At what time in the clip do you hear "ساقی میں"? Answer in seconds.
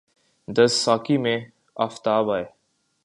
0.85-1.39